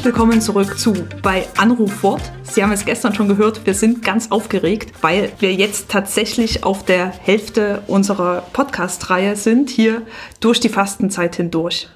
[0.00, 2.22] Herzlich willkommen zurück zu bei Anruf Wort.
[2.42, 6.86] Sie haben es gestern schon gehört, wir sind ganz aufgeregt, weil wir jetzt tatsächlich auf
[6.86, 10.00] der Hälfte unserer Podcast-Reihe sind, hier
[10.40, 11.90] durch die Fastenzeit hindurch.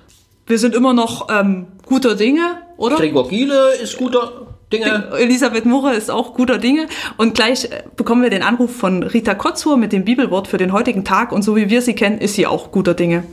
[0.47, 2.97] Wir sind immer noch ähm, guter Dinge, oder?
[2.97, 5.11] Gregor Giele ist guter Dinge.
[5.19, 6.89] Elisabeth Murre ist auch guter Dinge.
[7.17, 10.73] Und gleich äh, bekommen wir den Anruf von Rita Kotzur mit dem Bibelwort für den
[10.73, 11.33] heutigen Tag.
[11.33, 13.25] Und so wie wir sie kennen, ist sie auch guter Dinge.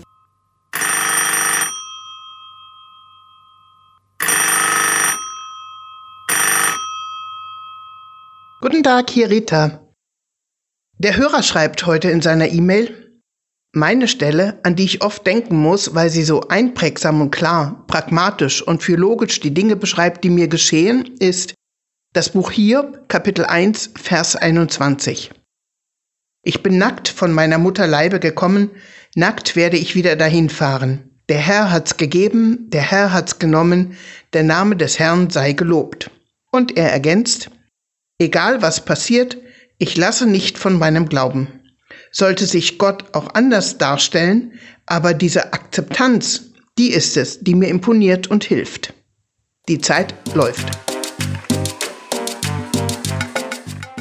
[8.72, 9.86] Guten Tag, hier Rita.
[10.98, 13.20] Der Hörer schreibt heute in seiner E-Mail,
[13.74, 18.66] meine Stelle, an die ich oft denken muss, weil sie so einprägsam und klar, pragmatisch
[18.66, 21.54] und philologisch die Dinge beschreibt, die mir geschehen, ist
[22.14, 25.32] das Buch Hiob, Kapitel 1, Vers 21.
[26.46, 28.72] Ich bin nackt von meiner Mutter Leibe gekommen,
[29.16, 31.20] nackt werde ich wieder dahin fahren.
[31.28, 33.98] Der Herr hat's gegeben, der Herr hat's genommen,
[34.32, 36.10] der Name des Herrn sei gelobt.
[36.54, 37.50] Und er ergänzt,
[38.22, 39.38] egal was passiert,
[39.78, 41.48] ich lasse nicht von meinem Glauben
[42.12, 44.54] sollte sich Gott auch anders darstellen,
[44.86, 48.94] aber diese Akzeptanz, die ist es, die mir imponiert und hilft.
[49.70, 50.68] Die Zeit läuft.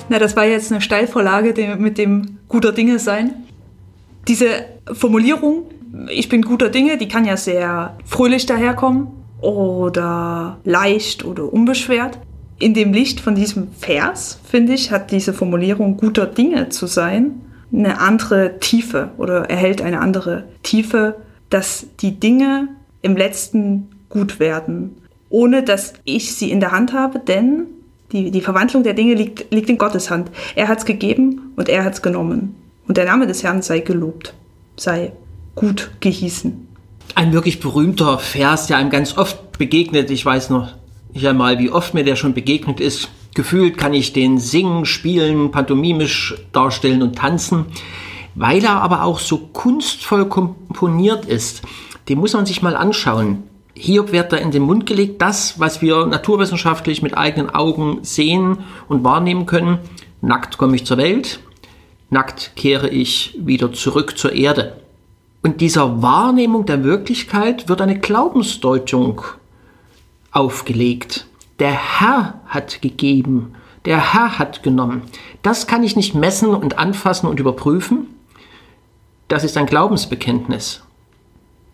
[0.08, 3.44] Na, das war jetzt eine Steilvorlage mit dem guter Dinge sein.
[4.26, 5.70] Diese Formulierung,
[6.08, 9.08] ich bin guter Dinge, die kann ja sehr fröhlich daherkommen
[9.41, 12.18] oder leicht oder unbeschwert.
[12.61, 17.41] In dem Licht von diesem Vers, finde ich, hat diese Formulierung guter Dinge zu sein
[17.72, 21.16] eine andere Tiefe oder erhält eine andere Tiefe,
[21.48, 22.69] dass die Dinge
[23.00, 24.97] im letzten gut werden,
[25.31, 27.66] ohne dass ich sie in der Hand habe, denn
[28.12, 30.31] die, die Verwandlung der Dinge liegt, liegt in Gottes Hand.
[30.55, 32.56] Er hat es gegeben und er hat es genommen.
[32.86, 34.34] Und der Name des Herrn sei gelobt,
[34.77, 35.12] sei
[35.55, 36.69] gut gehießen.
[37.15, 40.10] Ein wirklich berühmter Vers, der einem ganz oft begegnet.
[40.10, 40.79] Ich weiß noch
[41.12, 43.10] nicht einmal, wie oft mir der schon begegnet ist.
[43.34, 47.66] Gefühlt kann ich den singen, spielen, pantomimisch darstellen und tanzen.
[48.34, 51.62] Weil er aber auch so kunstvoll komponiert ist,
[52.09, 53.44] den muss man sich mal anschauen.
[53.75, 58.59] Hier wird da in den Mund gelegt, das, was wir naturwissenschaftlich mit eigenen Augen sehen
[58.88, 59.78] und wahrnehmen können.
[60.21, 61.41] Nackt komme ich zur Welt,
[62.10, 64.77] nackt kehre ich wieder zurück zur Erde.
[65.42, 69.22] Und dieser Wahrnehmung der Wirklichkeit wird eine Glaubensdeutung
[70.30, 71.26] aufgelegt.
[71.58, 73.54] Der Herr hat gegeben,
[73.84, 75.02] der Herr hat genommen.
[75.42, 78.06] Das kann ich nicht messen und anfassen und überprüfen.
[79.28, 80.82] Das ist ein Glaubensbekenntnis.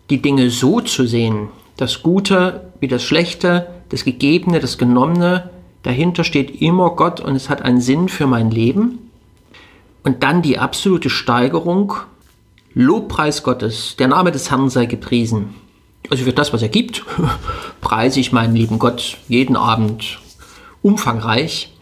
[0.09, 5.49] Die Dinge so zu sehen, das Gute wie das Schlechte, das Gegebene, das Genommene,
[5.83, 8.99] dahinter steht immer Gott und es hat einen Sinn für mein Leben.
[10.03, 11.93] Und dann die absolute Steigerung,
[12.73, 15.55] Lobpreis Gottes, der Name des Herrn sei gepriesen.
[16.09, 17.03] Also für das, was er gibt,
[17.81, 20.19] preise ich meinen lieben Gott jeden Abend
[20.81, 21.73] umfangreich.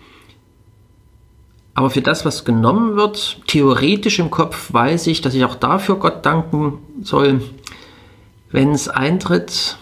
[1.73, 5.97] Aber für das, was genommen wird, theoretisch im Kopf weiß ich, dass ich auch dafür
[5.97, 7.41] Gott danken soll.
[8.49, 9.77] Wenn es eintritt,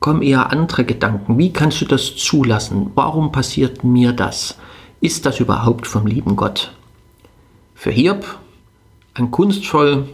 [0.00, 1.38] kommen eher andere Gedanken.
[1.38, 2.90] Wie kannst du das zulassen?
[2.94, 4.58] Warum passiert mir das?
[5.00, 6.72] Ist das überhaupt vom lieben Gott?
[7.74, 8.26] Für Hiob
[9.14, 10.08] ein kunstvoll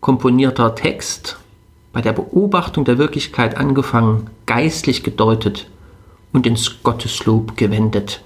[0.00, 1.38] komponierter Text,
[1.92, 5.68] bei der Beobachtung der Wirklichkeit angefangen, geistlich gedeutet
[6.32, 8.22] und ins Gotteslob gewendet.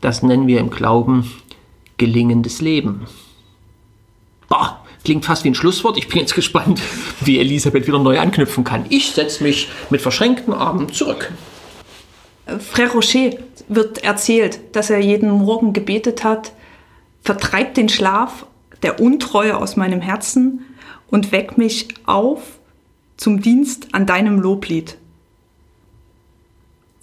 [0.00, 1.30] Das nennen wir im Glauben
[1.96, 3.06] gelingendes Leben.
[4.48, 5.96] Boah, klingt fast wie ein Schlusswort.
[5.96, 6.80] Ich bin jetzt gespannt,
[7.20, 8.86] wie Elisabeth wieder neu anknüpfen kann.
[8.88, 11.32] Ich setze mich mit verschränkten Armen zurück.
[12.46, 13.36] Frère Rocher
[13.68, 16.52] wird erzählt, dass er jeden Morgen gebetet hat,
[17.22, 18.46] vertreibt den Schlaf
[18.82, 20.66] der Untreue aus meinem Herzen
[21.12, 22.58] und weck mich auf
[23.16, 24.96] zum Dienst an deinem Loblied.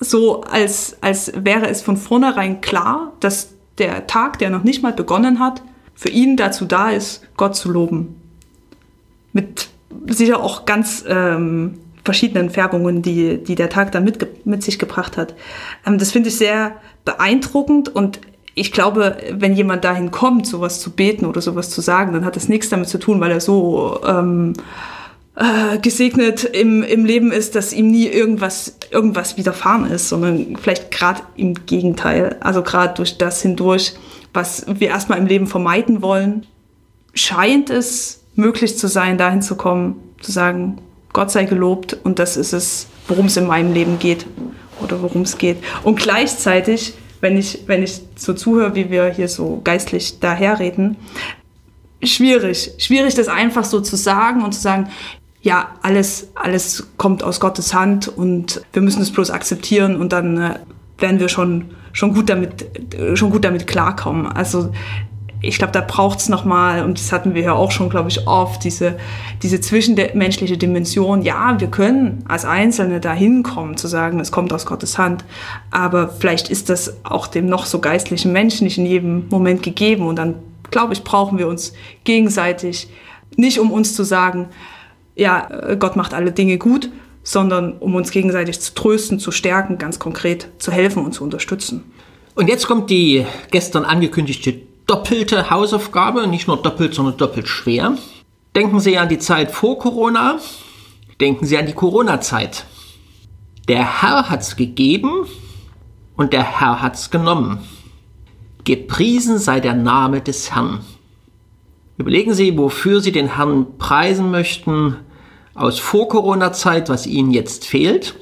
[0.01, 4.93] So als, als wäre es von vornherein klar, dass der Tag, der noch nicht mal
[4.93, 5.61] begonnen hat,
[5.93, 8.19] für ihn dazu da ist, Gott zu loben.
[9.31, 9.69] Mit
[10.07, 15.17] sicher auch ganz ähm, verschiedenen Färbungen, die, die der Tag dann mit, mit sich gebracht
[15.17, 15.35] hat.
[15.85, 18.21] Ähm, das finde ich sehr beeindruckend und
[18.59, 22.35] ich glaube, wenn jemand dahin kommt, sowas zu beten oder sowas zu sagen, dann hat
[22.35, 24.53] das nichts damit zu tun, weil er so ähm,
[25.35, 30.91] äh, gesegnet im, im Leben ist, dass ihm nie irgendwas, irgendwas widerfahren ist, sondern vielleicht
[30.91, 32.35] gerade im Gegenteil.
[32.41, 33.93] Also gerade durch das hindurch,
[34.33, 36.45] was wir erstmal im Leben vermeiden wollen,
[37.13, 40.79] scheint es möglich zu sein, dahin zu kommen, zu sagen,
[41.13, 44.25] Gott sei gelobt und das ist es, worum es in meinem Leben geht
[44.81, 45.57] oder worum es geht.
[45.83, 50.97] Und gleichzeitig wenn ich, wenn ich so zuhöre, wie wir hier so geistlich daherreden,
[52.03, 52.71] schwierig.
[52.77, 54.89] Schwierig, das einfach so zu sagen und zu sagen,
[55.41, 60.37] ja, alles, alles kommt aus Gottes Hand und wir müssen es bloß akzeptieren und dann
[60.37, 60.59] äh,
[60.97, 62.65] werden wir schon, schon, gut damit,
[63.13, 64.27] schon gut damit klarkommen.
[64.27, 64.71] Also
[65.41, 68.27] ich glaube, da braucht es nochmal, und das hatten wir ja auch schon, glaube ich,
[68.27, 68.97] oft, diese,
[69.41, 71.21] diese zwischenmenschliche Dimension.
[71.21, 75.23] Ja, wir können als Einzelne da hinkommen, zu sagen, es kommt aus Gottes Hand.
[75.71, 80.07] Aber vielleicht ist das auch dem noch so geistlichen Menschen nicht in jedem Moment gegeben.
[80.07, 80.35] Und dann,
[80.71, 82.89] glaube ich, brauchen wir uns gegenseitig
[83.37, 84.47] nicht, um uns zu sagen,
[85.15, 86.89] ja, Gott macht alle Dinge gut,
[87.23, 91.83] sondern um uns gegenseitig zu trösten, zu stärken, ganz konkret zu helfen und zu unterstützen.
[92.35, 97.97] Und jetzt kommt die gestern angekündigte doppelte Hausaufgabe, nicht nur doppelt, sondern doppelt schwer.
[98.55, 100.39] Denken Sie an die Zeit vor Corona,
[101.21, 102.65] denken Sie an die Corona-Zeit.
[103.67, 105.27] Der Herr hat's gegeben
[106.15, 107.59] und der Herr hat's genommen.
[108.63, 110.79] Gepriesen sei der Name des Herrn.
[111.97, 114.95] Überlegen Sie, wofür Sie den Herrn preisen möchten
[115.53, 118.15] aus Vor-Corona-Zeit, was Ihnen jetzt fehlt.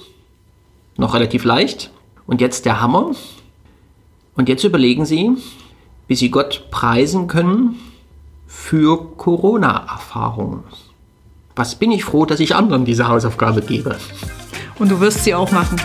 [0.98, 1.92] Noch relativ leicht.
[2.25, 3.12] Und jetzt der Hammer.
[4.36, 5.31] Und jetzt überlegen Sie,
[6.07, 7.75] wie Sie Gott preisen können
[8.48, 10.63] für Corona-Erfahrungen.
[11.56, 13.98] Was bin ich froh, dass ich anderen diese Hausaufgabe gebe.
[14.80, 15.80] Und du wirst sie auch machen.